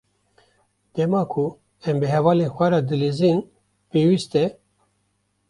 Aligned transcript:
Dema 0.95 1.21
ku 1.31 1.43
em 1.87 1.95
bi 2.01 2.07
hevalên 2.13 2.53
xwe 2.55 2.67
re 2.73 2.79
dilîzin, 2.89 3.37
pêwîst 3.91 4.33
e. 4.43 4.45